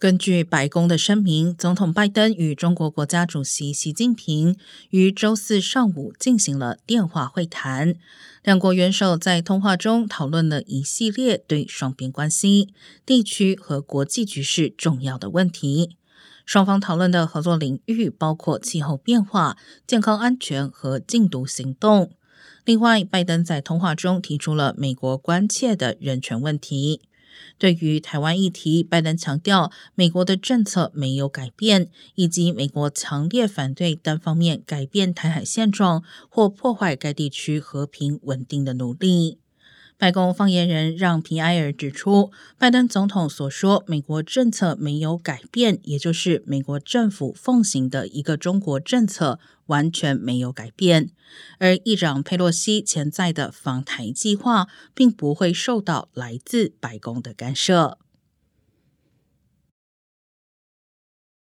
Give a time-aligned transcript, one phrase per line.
[0.00, 4.56] 根据白宫的声明，总统拜登与中国国家主席习近平
[4.90, 7.96] 于周四上午进行了电话会谈。
[8.44, 12.68] 两国元首在通话中讨论了一系列对双边关系、
[13.04, 15.96] 地区和国际局势重要的问题。
[16.46, 22.12] 双方讨论的合作领域包括气候变化、健康安全和禁毒行动。
[22.64, 27.00] 另外，拜登在通话中提出了美国关切的人权问题。
[27.58, 39.38] 对于台湾议题，拜登强调美国的政策没有改变，以及美国强烈反对单方面改变台海现状或破坏该地区和平稳定的努力。
[39.98, 51.10] 白宫发言人让皮埃尔指出，拜登总统所说美国政策没有改变，也就是美国政府奉行的一个中国政策完全没有改变。
[51.58, 57.98] 而议长佩洛西潜在的访台计划，并不会受到来自白宫的干涉。